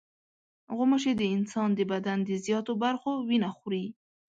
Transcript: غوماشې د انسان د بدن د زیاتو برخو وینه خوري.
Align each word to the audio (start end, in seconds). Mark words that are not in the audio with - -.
غوماشې 0.75 1.13
د 1.17 1.23
انسان 1.35 1.69
د 1.75 1.81
بدن 1.91 2.17
د 2.23 2.31
زیاتو 2.45 2.71
برخو 2.83 3.11
وینه 3.29 3.49
خوري. 3.57 3.85